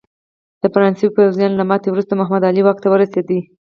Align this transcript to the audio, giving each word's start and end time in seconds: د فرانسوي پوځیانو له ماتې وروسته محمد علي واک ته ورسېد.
د 0.61 0.63
فرانسوي 0.73 1.09
پوځیانو 1.15 1.59
له 1.59 1.65
ماتې 1.69 1.87
وروسته 1.89 2.13
محمد 2.19 2.43
علي 2.49 2.61
واک 2.63 2.77
ته 2.83 2.87
ورسېد. 2.89 3.29